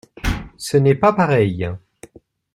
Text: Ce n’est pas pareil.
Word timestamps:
Ce 0.57 0.77
n’est 0.77 0.95
pas 0.95 1.13
pareil. 1.13 1.69